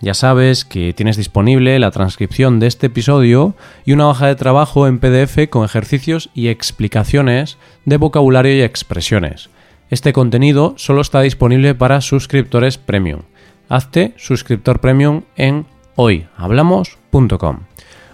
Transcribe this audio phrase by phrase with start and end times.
[0.00, 4.86] ya sabes que tienes disponible la transcripción de este episodio y una hoja de trabajo
[4.86, 9.50] en PDF con ejercicios y explicaciones de vocabulario y expresiones.
[9.90, 13.22] Este contenido solo está disponible para suscriptores premium.
[13.68, 15.66] Hazte suscriptor premium en
[15.96, 17.60] hoyhablamos.com.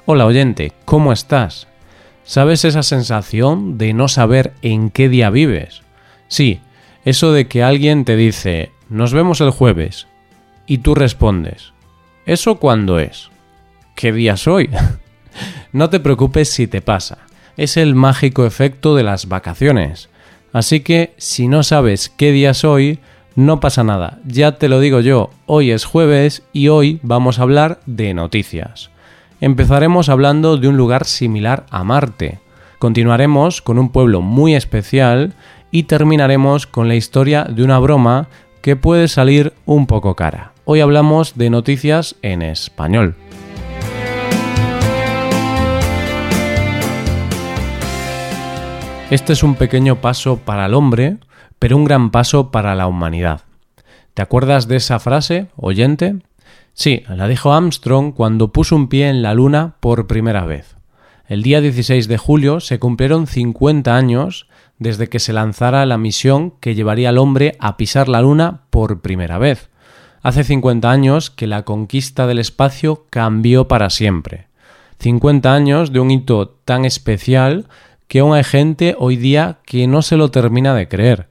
[0.07, 1.69] Hola oyente, ¿cómo estás?
[2.25, 5.83] ¿Sabes esa sensación de no saber en qué día vives?
[6.29, 6.61] Sí,
[7.05, 10.07] eso de que alguien te dice, nos vemos el jueves,
[10.67, 11.74] y tú respondes,
[12.27, 13.29] ¿Eso cuándo es?
[13.95, 14.71] ¿Qué día soy?
[15.73, 17.19] no te preocupes si te pasa.
[17.59, 20.09] Es el mágico efecto de las vacaciones.
[20.55, 23.01] Así que si no sabes qué día soy,
[23.37, 24.21] no pasa nada.
[24.25, 28.91] Ya te lo digo yo, hoy es jueves y hoy vamos a hablar de noticias.
[29.43, 32.39] Empezaremos hablando de un lugar similar a Marte.
[32.79, 35.35] Continuaremos con un pueblo muy especial
[35.71, 38.29] y terminaremos con la historia de una broma
[38.63, 40.54] que puede salir un poco cara.
[40.67, 43.17] Hoy hablamos de noticias en español.
[49.11, 51.19] Este es un pequeño paso para el hombre,
[51.59, 53.43] pero un gran paso para la humanidad.
[54.15, 56.17] ¿Te acuerdas de esa frase, oyente?
[56.73, 60.77] Sí, la dijo Armstrong cuando puso un pie en la Luna por primera vez.
[61.29, 66.53] El día 16 de julio se cumplieron 50 años desde que se lanzara la misión
[66.61, 69.69] que llevaría al hombre a pisar la Luna por primera vez.
[70.25, 74.47] Hace 50 años que la conquista del espacio cambió para siempre.
[75.01, 77.69] 50 años de un hito tan especial
[78.09, 81.29] que aún hay gente hoy día que no se lo termina de creer.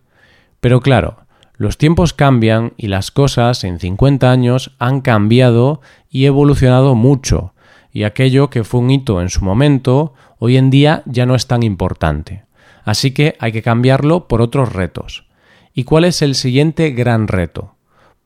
[0.59, 1.25] Pero claro,
[1.57, 5.81] los tiempos cambian y las cosas en 50 años han cambiado
[6.11, 7.55] y evolucionado mucho,
[7.91, 11.47] y aquello que fue un hito en su momento, hoy en día ya no es
[11.47, 12.43] tan importante.
[12.85, 15.25] Así que hay que cambiarlo por otros retos.
[15.73, 17.72] ¿Y cuál es el siguiente gran reto?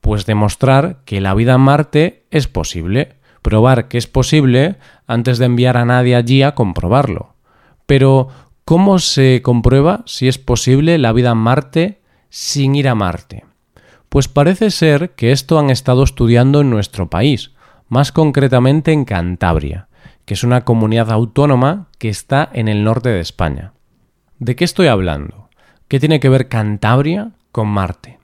[0.08, 5.48] Pues demostrar que la vida en Marte es posible, probar que es posible antes de
[5.48, 7.36] enviar a nadie allí a comprobarlo.
[7.86, 8.30] Pero,
[8.64, 13.44] ¿cómo se comprueba si es posible la vida en Marte sin ir a Marte?
[14.08, 17.52] Pues parece ser que esto han estado estudiando en nuestro país,
[17.90, 19.90] más concretamente en Cantabria,
[20.24, 23.74] que es una comunidad autónoma que está en el norte de España.
[24.40, 25.50] ¿De qué estoy hablando?
[25.90, 28.17] ¿Qué tiene que ver Cantabria con Marte?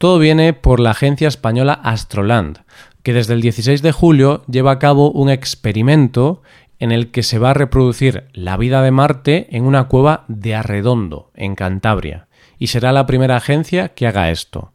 [0.00, 2.60] Todo viene por la agencia española Astroland,
[3.02, 6.40] que desde el 16 de julio lleva a cabo un experimento
[6.78, 10.54] en el que se va a reproducir la vida de Marte en una cueva de
[10.54, 12.28] Arredondo, en Cantabria,
[12.58, 14.72] y será la primera agencia que haga esto.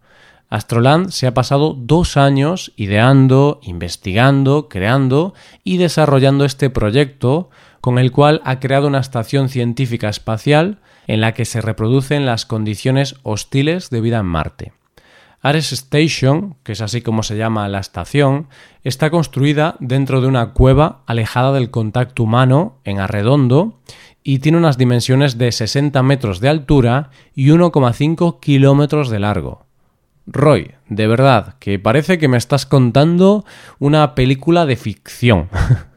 [0.50, 7.50] Astroland se ha pasado dos años ideando, investigando, creando y desarrollando este proyecto
[7.82, 12.46] con el cual ha creado una estación científica espacial en la que se reproducen las
[12.46, 14.85] condiciones hostiles de vida en Marte.
[15.46, 18.48] Ares Station, que es así como se llama la estación,
[18.84, 23.80] está construida dentro de una cueva alejada del contacto humano en Arredondo
[24.24, 29.68] y tiene unas dimensiones de 60 metros de altura y 1,5 kilómetros de largo.
[30.26, 33.46] Roy, de verdad, que parece que me estás contando
[33.78, 35.50] una película de ficción.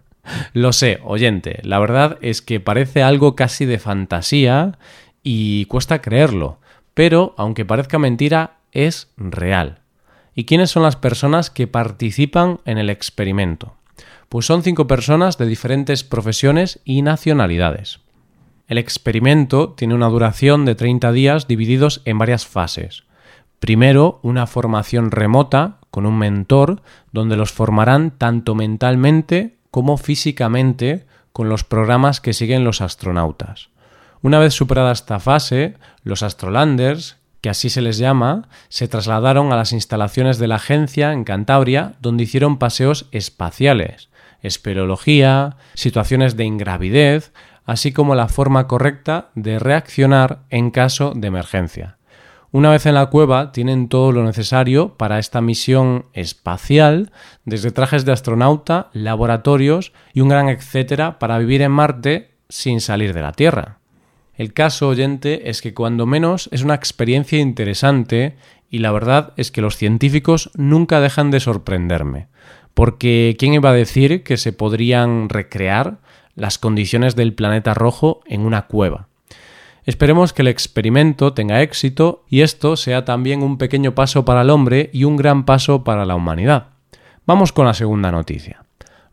[0.53, 4.77] Lo sé, oyente, la verdad es que parece algo casi de fantasía
[5.23, 6.61] y cuesta creerlo,
[6.93, 9.81] pero aunque parezca mentira, es real.
[10.35, 13.75] ¿Y quiénes son las personas que participan en el experimento?
[14.29, 18.01] Pues son cinco personas de diferentes profesiones y nacionalidades.
[18.69, 23.05] El experimento tiene una duración de 30 días divididos en varias fases.
[23.59, 31.49] Primero, una formación remota con un mentor donde los formarán tanto mentalmente como físicamente con
[31.49, 33.71] los programas que siguen los astronautas.
[34.23, 39.57] Una vez superada esta fase, los astrolanders que así se les llama, se trasladaron a
[39.57, 44.11] las instalaciones de la agencia en Cantabria, donde hicieron paseos espaciales,
[44.43, 47.33] esperología, situaciones de ingravidez,
[47.65, 51.99] así como la forma correcta de reaccionar en caso de emergencia.
[52.51, 57.13] Una vez en la cueva tienen todo lo necesario para esta misión espacial,
[57.45, 63.13] desde trajes de astronauta, laboratorios y un gran etcétera para vivir en Marte sin salir
[63.13, 63.78] de la Tierra.
[64.39, 68.37] El caso, oyente, es que cuando menos es una experiencia interesante
[68.71, 72.29] y la verdad es que los científicos nunca dejan de sorprenderme,
[72.73, 75.99] porque ¿quién iba a decir que se podrían recrear
[76.37, 79.09] las condiciones del planeta rojo en una cueva?
[79.85, 84.51] Esperemos que el experimento tenga éxito y esto sea también un pequeño paso para el
[84.51, 86.69] hombre y un gran paso para la humanidad.
[87.27, 88.63] Vamos con la segunda noticia.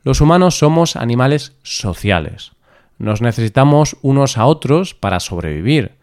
[0.03, 2.51] Los humanos somos animales sociales.
[2.97, 5.93] Nos necesitamos unos a otros para sobrevivir.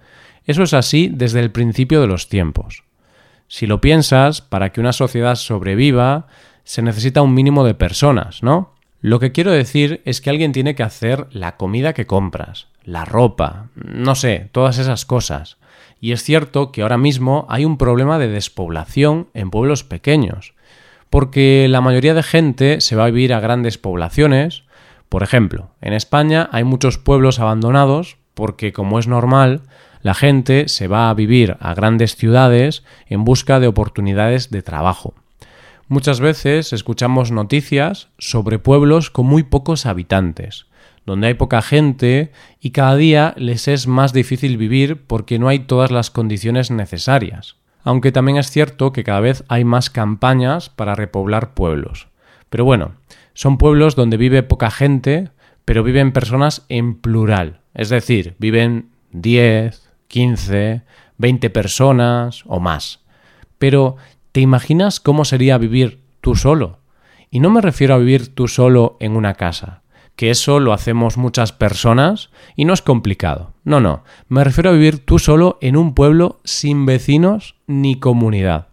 [0.45, 2.85] Eso es así desde el principio de los tiempos.
[3.49, 6.27] Si lo piensas, para que una sociedad sobreviva,
[6.65, 8.73] se necesita un mínimo de personas, ¿no?
[9.01, 13.05] Lo que quiero decir es que alguien tiene que hacer la comida que compras, la
[13.05, 15.59] ropa, no sé, todas esas cosas.
[16.01, 20.55] Y es cierto que ahora mismo hay un problema de despoblación en pueblos pequeños,
[21.11, 24.65] porque la mayoría de gente se va a vivir a grandes poblaciones.
[25.13, 29.61] Por ejemplo, en España hay muchos pueblos abandonados porque, como es normal,
[30.01, 35.13] la gente se va a vivir a grandes ciudades en busca de oportunidades de trabajo.
[35.87, 40.65] Muchas veces escuchamos noticias sobre pueblos con muy pocos habitantes,
[41.05, 45.59] donde hay poca gente y cada día les es más difícil vivir porque no hay
[45.59, 47.57] todas las condiciones necesarias.
[47.85, 52.09] Aunque también es cierto que cada vez hay más campañas para repoblar pueblos.
[52.49, 52.93] Pero bueno,
[53.35, 55.31] son pueblos donde vive poca gente,
[55.65, 60.83] pero viven personas en plural, es decir, viven 10, 15,
[61.19, 63.01] 20 personas o más.
[63.59, 63.97] Pero
[64.33, 66.79] ¿Te imaginas cómo sería vivir tú solo?
[67.31, 69.83] Y no me refiero a vivir tú solo en una casa,
[70.17, 73.53] que eso lo hacemos muchas personas y no es complicado.
[73.63, 78.69] No, no, me refiero a vivir tú solo en un pueblo sin vecinos ni comunidad.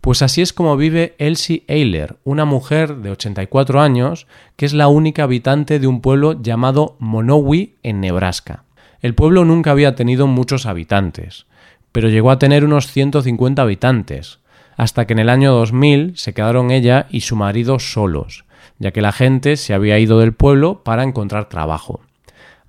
[0.00, 4.26] Pues así es como vive Elsie Eiler, una mujer de 84 años
[4.56, 8.64] que es la única habitante de un pueblo llamado Monowi en Nebraska.
[9.02, 11.44] El pueblo nunca había tenido muchos habitantes,
[11.92, 14.38] pero llegó a tener unos 150 habitantes,
[14.76, 18.44] hasta que en el año 2000 se quedaron ella y su marido solos,
[18.78, 22.00] ya que la gente se había ido del pueblo para encontrar trabajo.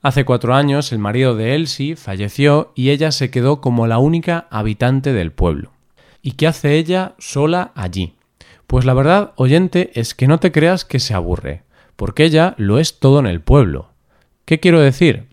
[0.01, 4.47] Hace cuatro años el marido de Elsie falleció y ella se quedó como la única
[4.49, 5.71] habitante del pueblo.
[6.21, 8.15] ¿Y qué hace ella sola allí?
[8.67, 11.63] Pues la verdad, oyente, es que no te creas que se aburre,
[11.95, 13.89] porque ella lo es todo en el pueblo.
[14.45, 15.27] ¿Qué quiero decir?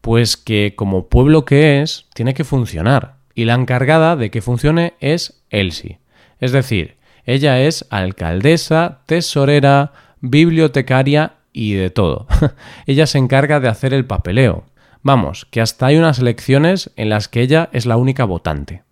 [0.00, 4.94] Pues que como pueblo que es, tiene que funcionar, y la encargada de que funcione
[5.00, 6.00] es Elsie.
[6.40, 12.26] Es decir, ella es alcaldesa, tesorera, bibliotecaria y de todo.
[12.86, 14.64] ella se encarga de hacer el papeleo.
[15.02, 18.82] Vamos, que hasta hay unas elecciones en las que ella es la única votante.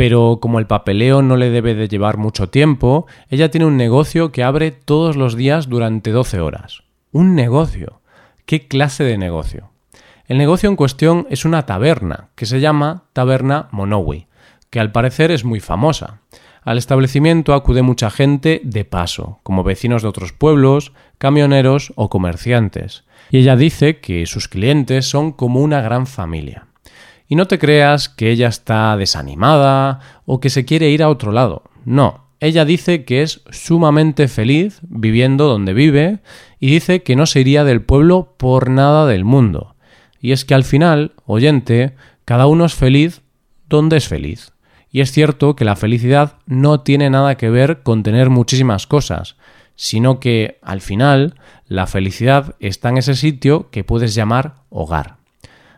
[0.00, 4.32] Pero como el papeleo no le debe de llevar mucho tiempo, ella tiene un negocio
[4.32, 6.84] que abre todos los días durante 12 horas.
[7.12, 8.00] ¿Un negocio?
[8.46, 9.72] ¿Qué clase de negocio?
[10.24, 14.26] El negocio en cuestión es una taberna, que se llama Taberna Monowi,
[14.70, 16.22] que al parecer es muy famosa.
[16.62, 23.04] Al establecimiento acude mucha gente de paso, como vecinos de otros pueblos, camioneros o comerciantes,
[23.30, 26.69] y ella dice que sus clientes son como una gran familia.
[27.30, 31.30] Y no te creas que ella está desanimada o que se quiere ir a otro
[31.30, 31.62] lado.
[31.84, 36.18] No, ella dice que es sumamente feliz viviendo donde vive
[36.58, 39.76] y dice que no se iría del pueblo por nada del mundo.
[40.20, 41.94] Y es que al final, oyente,
[42.24, 43.22] cada uno es feliz
[43.68, 44.52] donde es feliz.
[44.90, 49.36] Y es cierto que la felicidad no tiene nada que ver con tener muchísimas cosas,
[49.76, 51.36] sino que al final
[51.68, 55.19] la felicidad está en ese sitio que puedes llamar hogar.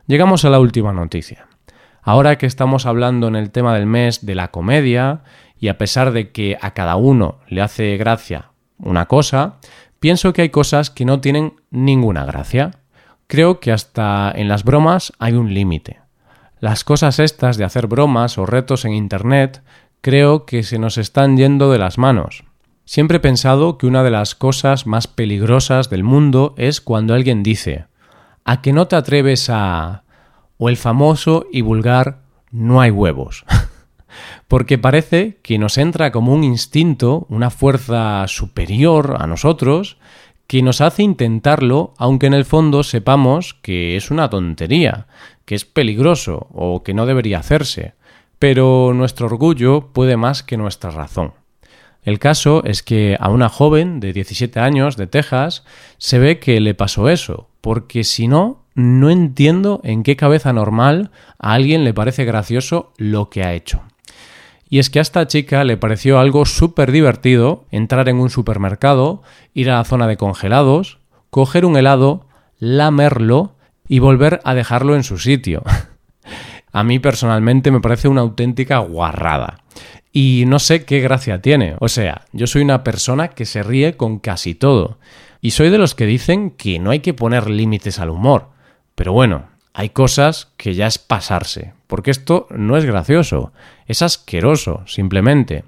[0.07, 1.47] Llegamos a la última noticia.
[2.03, 5.23] Ahora que estamos hablando en el tema del mes de la comedia,
[5.59, 9.59] y a pesar de que a cada uno le hace gracia una cosa,
[10.01, 12.73] pienso que hay cosas que no tienen ninguna gracia.
[13.29, 16.01] Creo que hasta en las bromas hay un límite.
[16.59, 19.63] Las cosas estas de hacer bromas o retos en Internet
[20.01, 22.43] creo que se nos están yendo de las manos.
[22.85, 27.45] Siempre he pensado que una de las cosas más peligrosas del mundo es cuando alguien
[27.45, 27.87] dice
[28.45, 30.05] ¿A que no te atreves a...
[30.59, 33.45] o el famoso y vulgar no hay huevos?
[34.49, 39.97] Porque parece que nos entra como un instinto, una fuerza superior a nosotros,
[40.47, 45.07] que nos hace intentarlo, aunque en el fondo sepamos que es una tontería,
[45.47, 47.95] que es peligroso o que no debería hacerse,
[48.39, 51.33] pero nuestro orgullo puede más que nuestra razón.
[52.03, 55.65] El caso es que a una joven de 17 años de Texas
[55.99, 61.11] se ve que le pasó eso, porque si no, no entiendo en qué cabeza normal
[61.39, 63.83] a alguien le parece gracioso lo que ha hecho.
[64.69, 69.23] Y es que a esta chica le pareció algo súper divertido entrar en un supermercado,
[69.55, 70.99] ir a la zona de congelados,
[71.31, 72.27] coger un helado,
[72.59, 73.55] lamerlo
[73.87, 75.63] y volver a dejarlo en su sitio.
[76.73, 79.59] a mí personalmente me parece una auténtica guarrada.
[80.11, 81.77] Y no sé qué gracia tiene.
[81.81, 84.99] O sea, yo soy una persona que se ríe con casi todo.
[85.45, 88.51] Y soy de los que dicen que no hay que poner límites al humor.
[88.95, 91.73] Pero bueno, hay cosas que ya es pasarse.
[91.89, 93.53] Porque esto no es gracioso.
[93.87, 95.65] Es asqueroso, simplemente.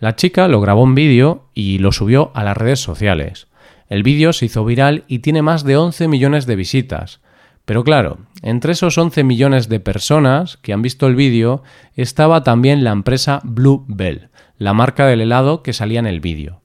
[0.00, 3.46] La chica lo grabó en vídeo y lo subió a las redes sociales.
[3.88, 7.20] El vídeo se hizo viral y tiene más de 11 millones de visitas.
[7.64, 11.62] Pero claro, entre esos 11 millones de personas que han visto el vídeo
[11.94, 14.28] estaba también la empresa Blue Bell,
[14.58, 16.63] la marca del helado que salía en el vídeo.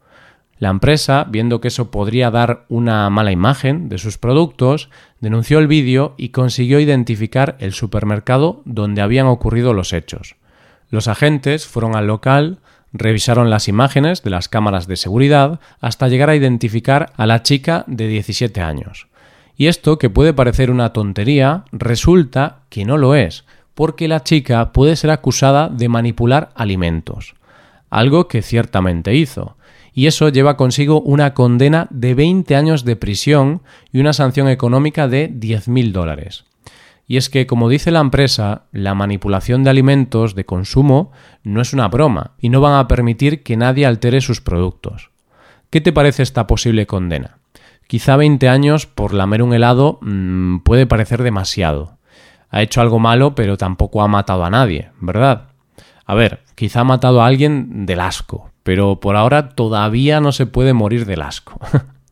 [0.59, 4.89] La empresa, viendo que eso podría dar una mala imagen de sus productos,
[5.21, 10.35] denunció el vídeo y consiguió identificar el supermercado donde habían ocurrido los hechos.
[10.89, 12.59] Los agentes fueron al local,
[12.91, 17.85] revisaron las imágenes de las cámaras de seguridad hasta llegar a identificar a la chica
[17.87, 19.07] de 17 años.
[19.55, 24.73] Y esto, que puede parecer una tontería, resulta que no lo es, porque la chica
[24.73, 27.35] puede ser acusada de manipular alimentos,
[27.89, 29.55] algo que ciertamente hizo,
[29.93, 35.07] y eso lleva consigo una condena de 20 años de prisión y una sanción económica
[35.07, 36.45] de 10.000 dólares.
[37.07, 41.11] Y es que, como dice la empresa, la manipulación de alimentos de consumo
[41.43, 45.09] no es una broma y no van a permitir que nadie altere sus productos.
[45.71, 47.39] ¿Qué te parece esta posible condena?
[47.87, 51.97] Quizá 20 años por lamer un helado mmm, puede parecer demasiado.
[52.51, 55.49] Ha hecho algo malo, pero tampoco ha matado a nadie, ¿verdad?
[56.05, 60.45] A ver, quizá ha matado a alguien del asco, pero por ahora todavía no se
[60.45, 61.59] puede morir del asco.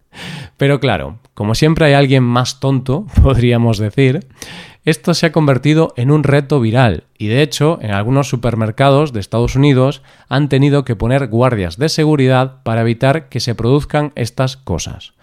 [0.58, 4.26] pero claro, como siempre hay alguien más tonto, podríamos decir,
[4.84, 9.20] esto se ha convertido en un reto viral y de hecho en algunos supermercados de
[9.20, 14.58] Estados Unidos han tenido que poner guardias de seguridad para evitar que se produzcan estas
[14.58, 15.14] cosas.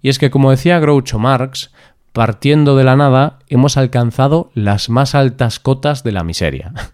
[0.00, 1.72] Y es que, como decía Groucho Marx,
[2.12, 6.72] partiendo de la nada hemos alcanzado las más altas cotas de la miseria.